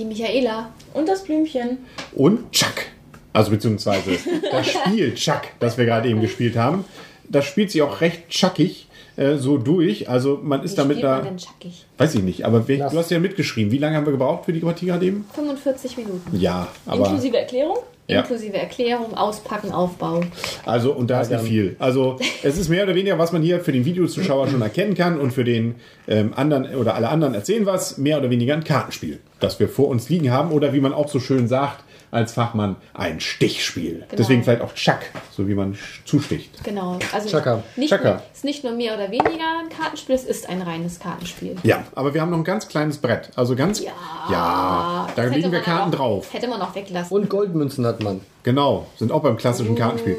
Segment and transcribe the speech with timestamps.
[0.00, 1.76] Die Michaela und das Blümchen.
[2.14, 2.86] Und Chuck.
[3.34, 4.12] Also beziehungsweise
[4.50, 6.86] das Spiel Chuck, das wir gerade eben gespielt haben.
[7.28, 8.86] Das spielt sich auch recht chuckig
[9.16, 10.08] äh, so durch.
[10.08, 11.16] Also man ist Wie damit da.
[11.16, 11.70] man denn Chucky?
[11.98, 12.92] Weiß ich nicht, aber wer, Lass.
[12.92, 13.70] du hast ja mitgeschrieben.
[13.70, 15.26] Wie lange haben wir gebraucht für die Partie gerade eben?
[15.34, 16.34] 45 Minuten.
[16.34, 17.04] Ja, aber.
[17.04, 17.76] Inklusive Erklärung?
[18.08, 18.22] Ja.
[18.22, 20.22] Inklusive Erklärung, Auspacken, Aufbau.
[20.64, 21.76] Also, und da ist nicht viel.
[21.78, 25.20] Also, es ist mehr oder weniger, was man hier für den Videozuschauer schon erkennen kann
[25.20, 25.76] und für den
[26.08, 29.88] ähm, anderen oder alle anderen erzählen was, mehr oder weniger ein Kartenspiel, das wir vor
[29.88, 34.04] uns liegen haben oder wie man auch so schön sagt als Fachmann, ein Stichspiel.
[34.16, 34.98] Deswegen vielleicht auch Chuck,
[35.30, 36.62] so wie man zusticht.
[36.64, 36.98] Genau.
[37.12, 37.62] Also Chaka.
[37.76, 38.14] Nicht Chaka.
[38.14, 41.56] Nur, ist nicht nur mehr oder weniger ein Kartenspiel, es ist ein reines Kartenspiel.
[41.62, 43.30] Ja, aber wir haben noch ein ganz kleines Brett.
[43.36, 43.92] Also ganz, ja,
[44.30, 46.34] da Das hätte legen wir Karten auch, drauf.
[46.34, 47.16] Hätte man noch weglassen.
[47.16, 48.20] Und Goldmünzen hat man.
[48.42, 50.16] Genau, sind auch beim klassischen Kartenspiel.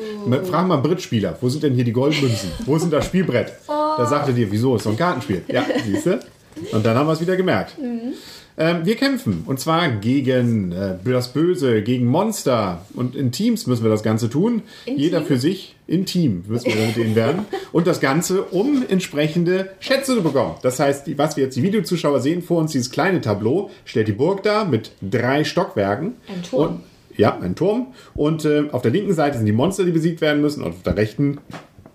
[0.50, 2.52] Frag mal einen Brittspieler, wo sind denn hier die Goldmünzen?
[2.66, 3.52] Wo sind das Spielbrett?
[3.98, 5.44] Da sagt er dir, wieso, ist doch ein Kartenspiel.
[5.50, 6.20] Ja, siehst du?
[6.72, 7.76] Und dann haben wir es wieder gemerkt.
[8.58, 13.84] Ähm, wir kämpfen und zwar gegen äh, das Böse, gegen Monster und in Teams müssen
[13.84, 14.62] wir das Ganze tun.
[14.86, 15.28] In Jeder Team?
[15.28, 17.46] für sich, in Team müssen wir mit denen werden.
[17.72, 20.56] Und das Ganze, um entsprechende Schätze zu bekommen.
[20.62, 24.08] Das heißt, die- was wir jetzt die Videozuschauer sehen, vor uns dieses kleine Tableau, stellt
[24.08, 26.14] die Burg dar mit drei Stockwerken.
[26.28, 26.68] Ein Turm.
[26.76, 26.80] Und,
[27.18, 27.88] ja, ein Turm.
[28.14, 30.64] Und äh, auf der linken Seite sind die Monster, die besiegt werden müssen.
[30.64, 31.40] Und auf der rechten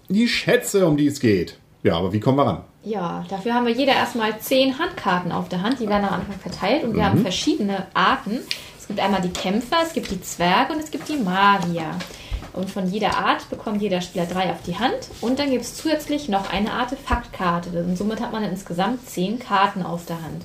[0.08, 1.58] die Schätze, um die es geht.
[1.86, 2.64] Ja, aber wie kommen wir ran?
[2.82, 5.78] Ja, dafür haben wir jeder erstmal zehn Handkarten auf der Hand.
[5.78, 8.40] Die werden am Anfang verteilt und wir haben verschiedene Arten.
[8.76, 11.84] Es gibt einmal die Kämpfer, es gibt die Zwerge und es gibt die Magier.
[12.54, 14.96] Und von jeder Art bekommt jeder Spieler drei auf die Hand.
[15.20, 17.70] Und dann gibt es zusätzlich noch eine Artefaktkarte.
[17.70, 20.42] Und somit hat man insgesamt zehn Karten auf der Hand.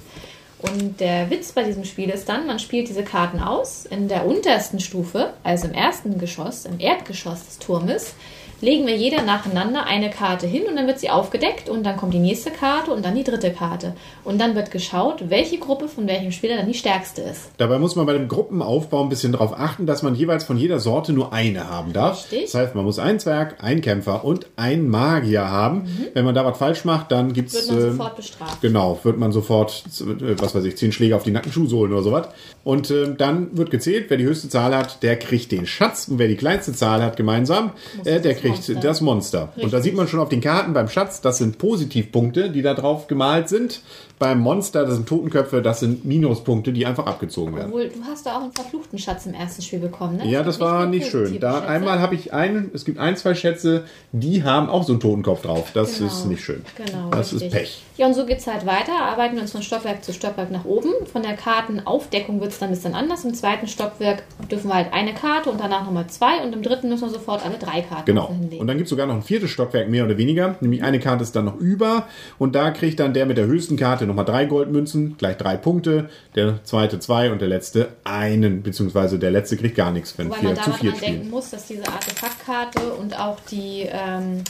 [0.59, 3.87] Und der Witz bei diesem Spiel ist dann, man spielt diese Karten aus.
[3.87, 8.13] In der untersten Stufe, also im ersten Geschoss, im Erdgeschoss des Turmes,
[8.61, 12.13] legen wir jeder nacheinander eine Karte hin und dann wird sie aufgedeckt und dann kommt
[12.13, 13.95] die nächste Karte und dann die dritte Karte.
[14.23, 17.49] Und dann wird geschaut, welche Gruppe von welchem Spieler dann die stärkste ist.
[17.57, 20.79] Dabei muss man bei dem Gruppenaufbau ein bisschen darauf achten, dass man jeweils von jeder
[20.79, 22.23] Sorte nur eine haben darf.
[22.31, 22.51] Richtig.
[22.51, 25.87] Das heißt, man muss einen Zwerg, einen Kämpfer und einen Magier haben.
[26.13, 27.71] Wenn man da was falsch macht, dann gibt's Mhm.
[27.71, 28.61] Wird man ähm, sofort bestraft.
[28.61, 32.03] Genau, wird man sofort, äh, was weiß ich, zehn Schläge auf die nackten Schuhsohlen oder
[32.03, 32.27] sowas.
[32.63, 36.07] Und ähm, dann wird gezählt, wer die höchste Zahl hat, der kriegt den Schatz.
[36.07, 37.71] Und wer die kleinste Zahl hat gemeinsam,
[38.05, 38.73] äh, der kriegt Monster.
[38.75, 39.49] das Monster.
[39.61, 42.73] Und da sieht man schon auf den Karten beim Schatz, das sind Positivpunkte, die da
[42.73, 43.81] drauf gemalt sind.
[44.19, 47.69] Beim Monster, das sind Totenköpfe, das sind Minuspunkte, die einfach abgezogen werden.
[47.69, 50.27] Obwohl, du hast da auch einen verfluchten Schatz im ersten Spiel bekommen, ne?
[50.29, 51.39] Ja, Es das gibt war nicht schön.
[51.39, 51.67] Da Schätze.
[51.67, 55.41] einmal habe ich einen, es gibt ein, zwei Schätze, die haben auch so einen Totenkopf
[55.41, 55.71] drauf.
[55.73, 56.07] Das Genau.
[56.11, 56.61] ist nicht schön.
[56.77, 57.47] Genau, das richtig.
[57.51, 57.83] ist Pech.
[57.97, 58.91] Ja, und so geht's halt weiter.
[59.01, 60.89] Arbeiten wir uns von Stockwerk zu Stockwerk nach oben.
[61.11, 63.25] Von der Kartenaufdeckung wird's dann ein bisschen anders.
[63.25, 66.43] Im zweiten Stockwerk dürfen wir halt eine Karte und danach nochmal zwei.
[66.43, 68.29] Und im dritten müssen wir sofort alle drei Karten Genau.
[68.41, 68.61] Hinlegen.
[68.61, 70.55] Und dann gibt es sogar noch ein viertes Stockwerk, mehr oder weniger.
[70.61, 72.07] Nämlich eine Karte ist dann noch über.
[72.37, 76.09] Und da kriegt dann der mit der höchsten Karte nochmal drei Goldmünzen, gleich drei Punkte.
[76.35, 78.63] Der zweite zwei und der letzte einen.
[78.63, 81.49] Beziehungsweise der letzte kriegt gar nichts, wenn Wobei man vier zu daran vier denken muss,
[81.49, 84.43] dass diese Artefaktkarte und auch die ähm,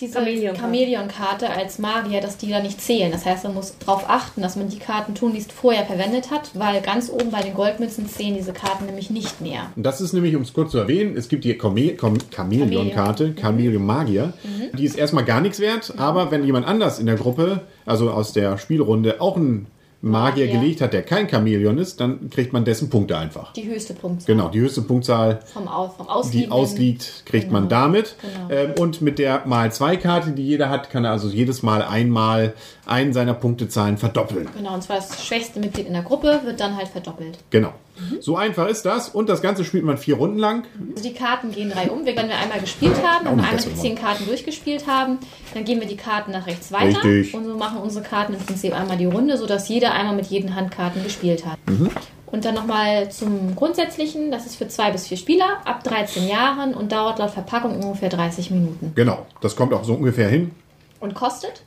[0.00, 1.50] diese Chamäleonkarte.
[1.50, 3.10] Als Magier, dass die da nicht zählen.
[3.10, 6.80] Das heißt, man muss darauf achten, dass man die Karten tunlichst vorher verwendet hat, weil
[6.80, 9.70] ganz oben bei den Goldmünzen zählen diese Karten nämlich nicht mehr.
[9.76, 14.32] Und das ist nämlich, um es kurz zu erwähnen, es gibt die Chamäleon-Karte, Chamäleon Magier.
[14.76, 18.32] Die ist erstmal gar nichts wert, aber wenn jemand anders in der Gruppe, also aus
[18.32, 19.66] der Spielrunde, auch einen
[20.04, 20.60] Magier Magier.
[20.60, 23.52] gelegt hat, der kein Chamäleon ist, dann kriegt man dessen Punkte einfach.
[23.54, 28.16] Die höchste Punktzahl Genau, die höchste Punktzahl vom, Au vom die ausliegt, kriegt man damit.
[28.20, 28.50] Genau.
[28.50, 31.82] Ähm, und mit der mal zwei Karte, die jeder hat, kann er also jedes Mal
[31.82, 32.54] einmal
[32.86, 34.48] einen seiner Punktezahlen verdoppeln.
[34.56, 37.38] Genau, und zwar das schwächste Mitglied in der Gruppe wird dann halt verdoppelt.
[37.50, 37.72] Genau.
[38.20, 39.08] So einfach ist das.
[39.08, 40.64] Und das Ganze spielt man vier Runden lang.
[40.96, 42.04] Also die Karten gehen drei um.
[42.04, 45.18] Wenn wir einmal gespielt haben, wir einmal die zehn Karten durchgespielt haben,
[45.52, 47.02] dann geben wir die Karten nach rechts weiter.
[47.04, 47.34] Richtig.
[47.34, 50.54] Und so machen unsere Karten im Prinzip einmal die Runde, sodass jeder einmal mit jeden
[50.54, 51.58] Handkarten gespielt hat.
[51.68, 51.90] Mhm.
[52.26, 54.32] Und dann nochmal zum Grundsätzlichen.
[54.32, 58.08] Das ist für zwei bis vier Spieler ab 13 Jahren und dauert laut Verpackung ungefähr
[58.08, 58.92] 30 Minuten.
[58.96, 59.26] Genau.
[59.40, 60.50] Das kommt auch so ungefähr hin.
[60.98, 61.62] Und kostet?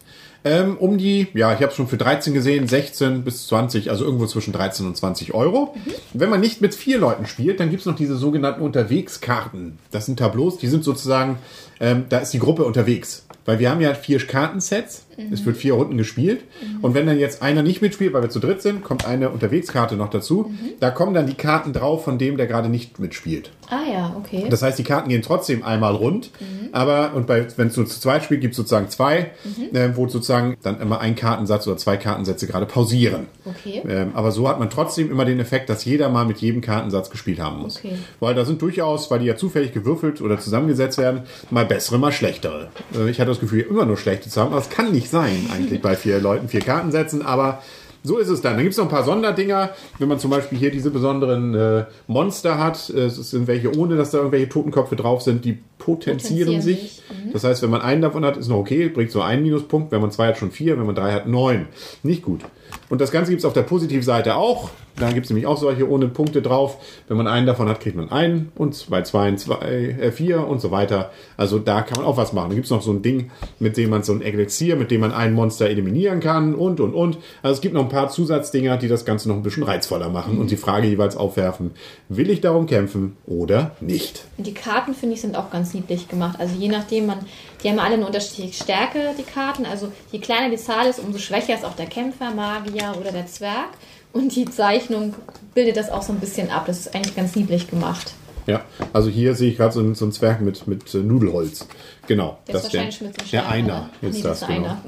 [0.48, 4.06] Ähm, um die, ja, ich habe es schon für 13 gesehen, 16 bis 20, also
[4.06, 5.76] irgendwo zwischen 13 und 20 Euro.
[6.14, 9.78] Wenn man nicht mit vier Leuten spielt, dann gibt es noch diese sogenannten Unterwegskarten.
[9.92, 11.38] Das sind Tableaus, die sind sozusagen,
[11.82, 13.26] ähm, da ist die Gruppe unterwegs.
[13.48, 15.06] Weil wir haben ja vier Kartensets.
[15.32, 16.42] Es wird vier Runden gespielt.
[16.84, 19.96] Und wenn dann jetzt einer nicht mitspielt, weil wir zu dritt sind, kommt eine Unterwegskarte
[19.96, 20.52] noch dazu.
[20.80, 23.50] Da kommen dann die Karten drauf von dem, der gerade nicht mitspielt.
[23.70, 24.46] Ah ja, okay.
[24.50, 26.30] Das heißt, die Karten gehen trotzdem einmal rund,
[26.72, 29.32] aber und wenn es nur zu zweit spielt, gibt es sozusagen zwei,
[29.74, 33.28] äh, wo sozusagen dann immer ein Kartensatz oder zwei Kartensätze gerade pausieren.
[33.44, 33.82] Okay.
[33.88, 37.10] Ähm, aber so hat man trotzdem immer den Effekt, dass jeder mal mit jedem Kartensatz
[37.10, 37.78] gespielt haben muss.
[37.78, 37.98] Okay.
[38.20, 42.12] Weil da sind durchaus, weil die ja zufällig gewürfelt oder zusammengesetzt werden, mal bessere, mal
[42.12, 42.70] schlechtere.
[42.96, 45.50] Äh, ich hatte das Gefühl, immer nur schlechte zu haben, aber es kann nicht sein,
[45.54, 47.62] eigentlich bei vier Leuten vier Karten setzen, aber
[48.04, 48.54] so ist es dann.
[48.54, 49.72] Dann gibt es noch ein paar Sonderdinger.
[50.00, 53.98] Wenn man zum Beispiel hier diese besonderen äh, Monster hat, äh, es sind welche ohne,
[53.98, 56.80] dass da irgendwelche Totenköpfe drauf sind, die potenzieren, Potenzieren sich.
[56.80, 59.92] sich, Das heißt, wenn man einen davon hat, ist noch okay, bringt so einen Minuspunkt.
[59.92, 60.78] Wenn man zwei hat, schon vier.
[60.78, 61.68] Wenn man drei hat, neun.
[62.04, 62.42] Nicht gut.
[62.90, 64.70] Und das Ganze gibt es auf der Positivseite auch.
[64.96, 66.78] Da gibt es nämlich auch solche ohne Punkte drauf.
[67.08, 70.60] Wenn man einen davon hat, kriegt man einen und bei zwei, zwei äh, vier und
[70.60, 71.12] so weiter.
[71.36, 72.50] Also da kann man auch was machen.
[72.50, 73.30] Da gibt es noch so ein Ding,
[73.60, 76.96] mit dem man so ein Elixier, mit dem man ein Monster eliminieren kann und und
[76.96, 77.18] und.
[77.44, 80.40] Also es gibt noch ein paar Zusatzdinger, die das Ganze noch ein bisschen reizvoller machen
[80.40, 81.72] und die Frage jeweils aufwerfen,
[82.10, 84.24] will ich darum kämpfen oder nicht?
[84.38, 86.40] Die Karten, finde ich, sind auch ganz niedlich gemacht.
[86.40, 87.20] Also je nachdem, man,
[87.64, 89.66] die haben alle eine unterschiedliche Stärke, die Karten.
[89.66, 93.28] Also je kleiner die Zahl ist, umso schwächer ist auch der Kämpfer, Magier oder der
[93.28, 93.70] Zwerg.
[94.14, 95.14] Und die Zeichnung
[95.54, 96.66] bildet das auch so ein bisschen ab.
[96.66, 98.14] Das ist eigentlich ganz niedlich gemacht.
[98.48, 98.64] Ja,
[98.94, 101.68] also hier sehe ich gerade so, so einen Zwerg mit, mit äh, Nudelholz.
[102.08, 102.40] Genau.
[102.48, 104.60] Der ist das wahrscheinlich mit so der Sternen, Einer ist Nee, das, ist genau.
[104.60, 104.82] einer.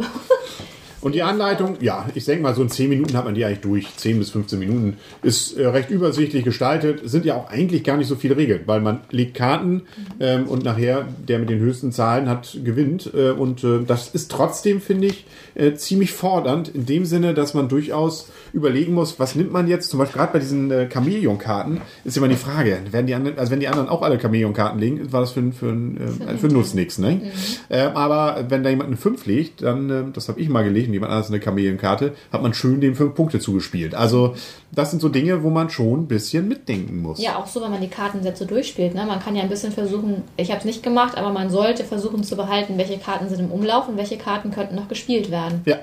[1.02, 3.62] Und die Anleitung, ja, ich denke mal, so in 10 Minuten hat man die eigentlich
[3.62, 3.96] durch.
[3.96, 7.02] 10 bis 15 Minuten ist äh, recht übersichtlich gestaltet.
[7.04, 9.84] Sind ja auch eigentlich gar nicht so viele Regeln, weil man legt Karten
[10.20, 13.12] ähm, und nachher der mit den höchsten Zahlen hat, gewinnt.
[13.14, 15.26] Äh, und äh, das ist trotzdem, finde ich,
[15.56, 19.90] äh, ziemlich fordernd in dem Sinne, dass man durchaus überlegen muss, was nimmt man jetzt,
[19.90, 23.52] zum Beispiel gerade bei diesen äh, Chamäleon-Karten, ist immer die Frage, werden die anderen, also
[23.52, 26.98] wenn die anderen auch alle Chamäleon-Karten legen, war das für, für, äh, für Nuss nichts,
[26.98, 27.32] ne?
[27.70, 30.89] Ähm, aber wenn da jemand eine 5 legt, dann, äh, das habe ich mal gelegt,
[30.90, 33.96] und jemand anderes eine Chamäleon-Karte, hat man schön den 5 Punkte zugespielt.
[33.96, 34.36] Also
[34.72, 37.22] das sind so Dinge, wo man schon ein bisschen mitdenken muss.
[37.22, 38.94] Ja, auch so, wenn man die Kartensätze durchspielt.
[38.96, 39.06] Ne?
[39.06, 42.24] Man kann ja ein bisschen versuchen, ich habe es nicht gemacht, aber man sollte versuchen
[42.24, 45.62] zu behalten, welche Karten sind im Umlauf und welche Karten könnten noch gespielt werden.
[45.66, 45.78] Ja,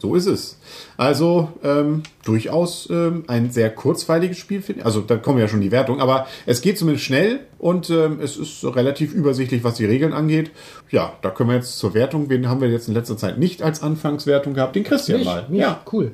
[0.00, 0.56] so ist es.
[0.96, 4.86] Also ähm, durchaus ähm, ein sehr kurzweiliges Spiel, finde ich.
[4.86, 8.36] Also da kommen ja schon die Wertung, aber es geht zumindest schnell und ähm, es
[8.36, 10.50] ist relativ übersichtlich, was die Regeln angeht.
[10.90, 12.30] Ja, da können wir jetzt zur Wertung.
[12.30, 14.74] Wen haben wir jetzt in letzter Zeit nicht als Anfangswertung gehabt?
[14.74, 15.26] Den Christian Mich?
[15.26, 15.46] mal.
[15.48, 15.60] Mich?
[15.60, 15.82] Ja.
[15.92, 16.12] cool.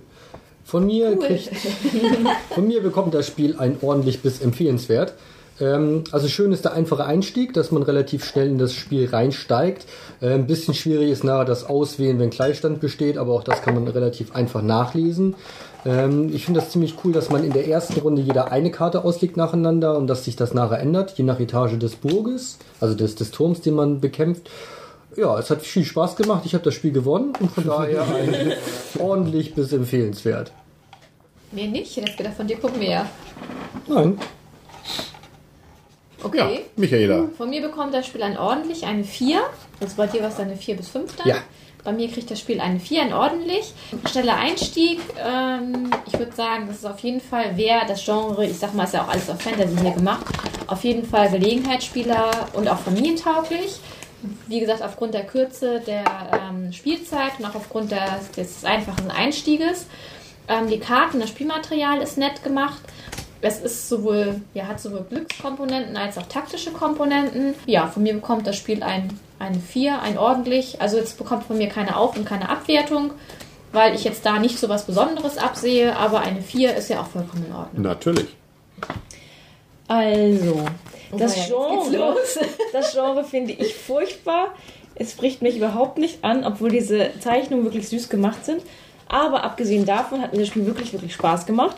[0.64, 1.50] Von mir, kriegt,
[2.50, 5.14] von mir bekommt das Spiel ein ordentlich bis empfehlenswert.
[5.60, 9.86] Ähm, also schön ist der einfache Einstieg, dass man relativ schnell in das Spiel reinsteigt.
[10.20, 13.74] Äh, ein bisschen schwierig ist nachher das Auswählen, wenn Gleichstand besteht, aber auch das kann
[13.74, 15.34] man relativ einfach nachlesen.
[15.84, 19.04] Ähm, ich finde das ziemlich cool, dass man in der ersten Runde jeder eine Karte
[19.04, 23.14] auslegt nacheinander und dass sich das nachher ändert, je nach Etage des Burges, also des,
[23.14, 24.50] des Turms, den man bekämpft.
[25.16, 26.42] Ja, es hat viel Spaß gemacht.
[26.44, 28.04] Ich habe das Spiel gewonnen und von daher
[28.98, 30.52] ordentlich bis empfehlenswert.
[31.52, 33.06] Mir nicht, ich hätte jetzt gedacht, von dir kommt mehr.
[33.88, 34.18] Nein,
[36.26, 36.38] Okay.
[36.38, 37.28] Ja, Michaela.
[37.36, 39.40] Von mir bekommt das Spiel ein ordentlich, eine 4.
[39.80, 41.28] Also bei dir dann eine 4 bis 5 dann.
[41.28, 41.36] Ja.
[41.84, 43.72] Bei mir kriegt das Spiel eine 4, ein ordentlich.
[44.10, 44.98] Schneller Einstieg.
[45.24, 48.84] Ähm, ich würde sagen, das ist auf jeden Fall, wer das Genre, ich sag mal,
[48.84, 50.26] ist ja auch alles auf Fantasy hier gemacht,
[50.66, 53.78] auf jeden Fall Gelegenheitsspieler und auch familientauglich.
[54.48, 59.86] Wie gesagt, aufgrund der Kürze der ähm, Spielzeit und auch aufgrund des, des einfachen Einstieges.
[60.48, 62.80] Ähm, die Karten, das Spielmaterial ist nett gemacht.
[63.46, 67.54] Es ist sowohl, ja, hat sowohl Glückskomponenten als auch taktische Komponenten.
[67.66, 70.80] Ja, von mir bekommt das Spiel ein, eine 4, ein ordentlich.
[70.80, 73.12] Also jetzt bekommt von mir keine Auf- und keine Abwertung,
[73.70, 77.06] weil ich jetzt da nicht so was Besonderes absehe, aber eine 4 ist ja auch
[77.06, 77.82] vollkommen in Ordnung.
[77.82, 78.26] Natürlich.
[79.86, 80.64] Also,
[81.16, 82.38] das ja, jetzt geht's Genre, los.
[82.72, 84.48] das Genre finde ich furchtbar.
[84.96, 88.62] Es spricht mich überhaupt nicht an, obwohl diese Zeichnungen wirklich süß gemacht sind.
[89.08, 91.76] Aber abgesehen davon hat mir das Spiel wirklich, wirklich Spaß gemacht.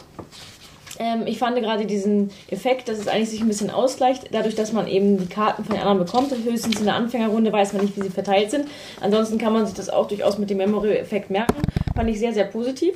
[0.99, 4.73] Ähm, ich fand gerade diesen Effekt, dass es eigentlich sich ein bisschen ausgleicht, dadurch, dass
[4.73, 6.33] man eben die Karten von den anderen bekommt.
[6.33, 8.69] Höchstens in der Anfängerrunde weiß man nicht, wie sie verteilt sind.
[9.01, 11.57] Ansonsten kann man sich das auch durchaus mit dem Memory-Effekt merken.
[11.95, 12.95] Fand ich sehr, sehr positiv.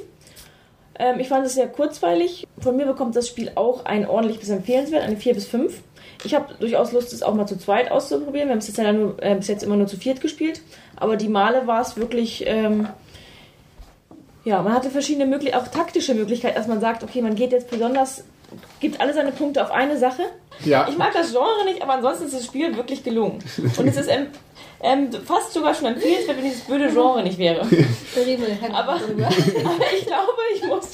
[0.99, 2.47] Ähm, ich fand es sehr kurzweilig.
[2.59, 5.81] Von mir bekommt das Spiel auch ein ordentlich bis empfehlenswert, eine 4 bis 5.
[6.25, 8.49] Ich habe durchaus Lust, es auch mal zu zweit auszuprobieren.
[8.49, 10.61] Wir haben es jetzt, ja nur, äh, bis jetzt immer nur zu viert gespielt.
[10.97, 12.45] Aber die Male war es wirklich.
[12.47, 12.89] Ähm,
[14.45, 17.71] ja, man hatte verschiedene Möglichkeiten, auch taktische Möglichkeiten, dass man sagt, okay, man geht jetzt
[17.71, 18.25] besonders,
[18.81, 20.25] gibt alle seine Punkte auf eine Sache
[20.65, 23.43] Ja, Ich mag das Genre nicht, aber ansonsten ist das Spiel wirklich gelungen.
[23.77, 24.27] Und es ist ähm,
[24.83, 27.61] ähm, fast sogar schon empfehlenswert, wenn dieses blöde Genre nicht wäre.
[28.75, 30.32] Aber, aber ich glaube,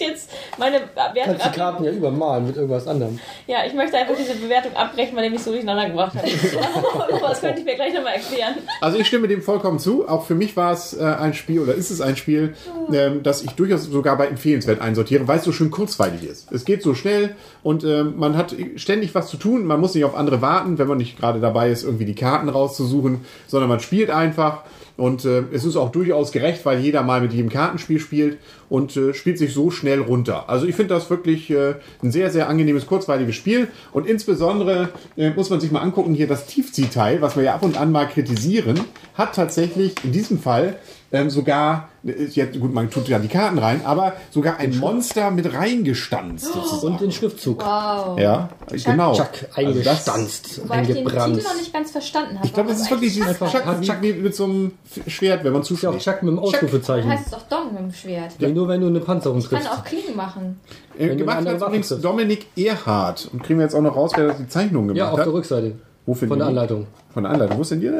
[0.08, 3.18] jetzt meine Wertung Kannst die Karten ja übermalen mit irgendwas anderem.
[3.46, 6.24] Ja, ich möchte einfach diese Bewertung abbrechen, weil er mich so durcheinander gebracht hat.
[7.22, 8.54] das könnte ich mir gleich nochmal erklären.
[8.80, 10.08] Also ich stimme dem vollkommen zu.
[10.08, 12.54] Auch für mich war es äh, ein Spiel oder ist es ein Spiel,
[12.92, 16.50] ähm, das ich durchaus sogar bei empfehlenswert einsortiere, weil es so schön kurzweilig ist.
[16.52, 19.64] Es geht so schnell und ähm, man hat ständig was zu tun.
[19.64, 22.48] Man muss nicht auf andere warten, wenn man nicht gerade dabei ist, irgendwie die Karten
[22.48, 24.62] rauszusuchen, sondern man spielt einfach.
[24.98, 28.38] Und äh, es ist auch durchaus gerecht, weil jeder mal mit jedem Kartenspiel spielt
[28.68, 30.48] und äh, spielt sich so schnell runter.
[30.48, 33.68] Also ich finde das wirklich äh, ein sehr, sehr angenehmes, kurzweiliges Spiel.
[33.92, 37.62] Und insbesondere äh, muss man sich mal angucken, hier das Tiefziehteil, was wir ja ab
[37.62, 38.80] und an mal kritisieren,
[39.14, 40.76] hat tatsächlich in diesem Fall
[41.10, 45.52] ähm, sogar, jetzt, gut, man tut ja die Karten rein, aber sogar ein Monster mit
[45.54, 46.92] reingestanzt sozusagen.
[46.94, 47.64] Und den Schriftzug.
[47.64, 48.18] Wow.
[48.18, 49.14] Ja, genau.
[49.14, 51.34] Chuck, Also das- eingestanzt, Wobei ich den eingebrannt.
[51.36, 52.46] Titel noch nicht ganz verstanden habe.
[52.46, 54.72] Ich glaube, das ist wirklich dieses Einfach- Chuck, hat Chuck- wie mit so einem
[55.06, 55.94] Schwert, wenn man Ist ja zuschlägt.
[55.96, 57.10] auch Chuck mit dem Dann Ausrufezeichen.
[57.10, 58.32] heißt es doch Dong mit dem Schwert.
[58.38, 59.78] Nee, nur wenn du eine Panzerung Ich kann triffst.
[59.78, 60.60] auch Klingen machen.
[60.98, 62.04] Äh, gemacht hat übrigens triffst.
[62.04, 63.28] Dominik Erhardt.
[63.32, 65.26] Und kriegen wir jetzt auch noch raus, wer das die Zeichnung gemacht Ja, auf hat.
[65.26, 65.72] der Rückseite.
[66.08, 66.56] Wo finden Von der wir die?
[66.58, 66.86] Anleitung.
[67.12, 67.58] Von der Anleitung.
[67.58, 67.86] Wo ist denn die?
[67.86, 67.92] Ja,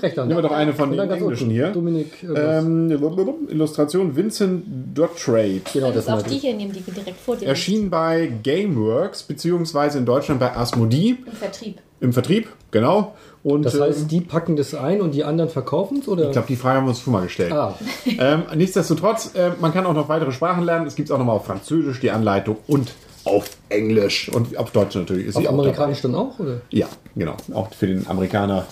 [0.00, 0.28] recht an.
[0.28, 1.72] Nehmen wir doch eine von Und den Englischen hier.
[1.72, 2.22] Dominik.
[2.22, 2.64] irgendwas.
[2.64, 2.90] Ähm,
[3.50, 5.60] Illustration Vincent Dotrade.
[5.70, 8.32] genau, Das das ist auch meinte die hier nehmen, die direkt vor dir Erschien bei
[8.42, 11.26] Gameworks, beziehungsweise in Deutschland bei Asmodee liegt.
[11.28, 11.78] im Vertrieb.
[12.00, 13.14] im Vertrieb, genau.
[13.42, 16.08] Und Das ähm, heißt, die packen das ein und die anderen verkaufen es?
[16.08, 16.24] Oder?
[16.24, 17.52] ich glaube, die Frage haben wir uns schon mal gestellt.
[17.52, 17.74] ah,
[18.18, 20.86] Ähm, nichtsdestotrotz, äh, man kann auch noch weitere Sprachen lernen.
[20.86, 22.92] Es gibt auch noch mal auf Französisch die Anleitung und
[23.24, 25.28] auf Englisch und auf Deutsch natürlich.
[25.28, 26.38] Ist auf sie auch amerikanisch dann auch?
[26.38, 26.60] Oder?
[26.70, 27.36] Ja, genau.
[27.52, 28.66] Auch für den Amerikaner.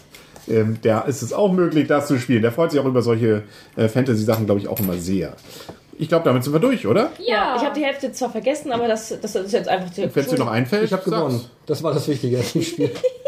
[0.49, 2.42] Ähm, der ist es auch möglich, das zu spielen.
[2.42, 3.44] Der freut sich auch über solche
[3.76, 5.35] äh, Fantasy-Sachen, glaube ich, auch immer sehr.
[5.99, 7.12] Ich glaube, damit sind wir durch, oder?
[7.25, 10.02] Ja, ich habe die Hälfte zwar vergessen, aber das, das ist jetzt einfach zu.
[10.02, 11.40] Wenn es dir noch einfällt, Ich habe gewonnen.
[11.66, 12.90] Das war das Wichtige im Spiel.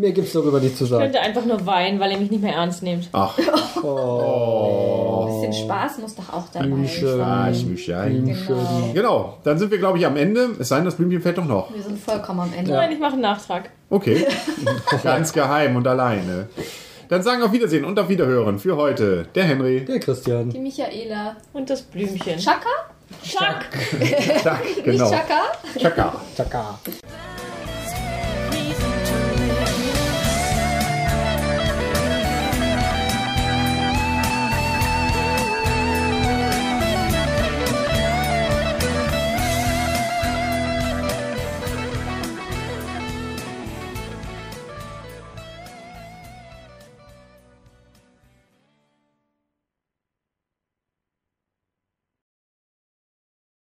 [0.00, 1.02] Mehr gibt es darüber nicht zu Ich sagen.
[1.02, 3.08] könnte einfach nur weinen, weil ihr mich nicht mehr ernst nehmt.
[3.12, 7.16] Ach, Ein bisschen Spaß muss doch auch dabei Blümchen.
[7.18, 7.54] sein.
[7.54, 8.24] Schmüschein.
[8.24, 8.90] Genau.
[8.94, 10.50] Genau, dann sind wir, glaube ich, am Ende.
[10.58, 11.74] Es sei denn, das Blümchen fällt doch noch.
[11.74, 12.70] Wir sind vollkommen am Ende.
[12.72, 13.70] Nein, ich mache einen Nachtrag.
[13.90, 14.24] Okay.
[15.02, 16.48] Ganz geheim und alleine.
[17.08, 19.84] Dann sagen auf Wiedersehen und auf Wiederhören für heute der Henry.
[19.84, 20.50] Der Christian.
[20.50, 21.36] Die Michaela.
[21.52, 22.36] Und das Blümchen.
[22.38, 22.68] Chaka?
[23.24, 23.64] Chuck!
[24.42, 25.08] Zack, genau.
[25.10, 25.40] Nicht Chaka?
[25.78, 26.12] Chaka.
[26.36, 26.78] Taka.